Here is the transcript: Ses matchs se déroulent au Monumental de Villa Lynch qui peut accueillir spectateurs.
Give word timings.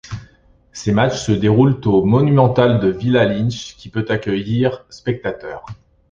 Ses 0.73 0.91
matchs 0.93 1.23
se 1.25 1.31
déroulent 1.31 1.79
au 1.85 2.03
Monumental 2.03 2.79
de 2.79 2.87
Villa 2.87 3.23
Lynch 3.27 3.75
qui 3.77 3.89
peut 3.89 4.05
accueillir 4.09 4.83
spectateurs. 4.89 5.63